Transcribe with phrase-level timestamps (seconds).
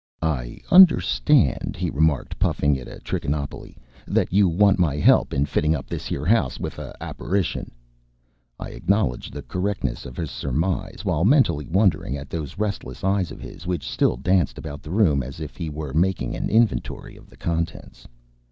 [0.23, 3.77] "I hunderstand," he remarked, puffing at a trichinopoly,
[4.07, 7.69] "that you want my 'elp in fitting up this 'ere 'ouse with a happarition."
[8.59, 13.41] I acknowledged the correctness of his surmise, while mentally wondering at those restless eyes of
[13.41, 17.29] his, which still danced about the room as if he were making an inventory of
[17.29, 18.07] the contents.